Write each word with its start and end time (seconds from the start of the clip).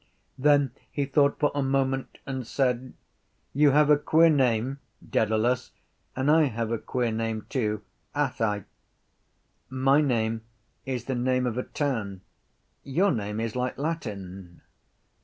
Then 0.39 0.71
he 0.89 1.05
thought 1.05 1.37
for 1.37 1.51
a 1.53 1.61
moment 1.61 2.17
and 2.25 2.47
said: 2.47 2.93
—You 3.53 3.69
have 3.69 3.91
a 3.91 3.99
queer 3.99 4.31
name, 4.31 4.79
Dedalus, 5.07 5.69
and 6.15 6.31
I 6.31 6.45
have 6.45 6.71
a 6.71 6.79
queer 6.79 7.11
name 7.11 7.45
too, 7.49 7.83
Athy. 8.15 8.65
My 9.69 10.01
name 10.01 10.41
is 10.87 11.05
the 11.05 11.13
name 11.13 11.45
of 11.45 11.55
a 11.55 11.61
town. 11.63 12.21
Your 12.83 13.11
name 13.11 13.39
is 13.39 13.55
like 13.55 13.77
Latin. 13.77 14.61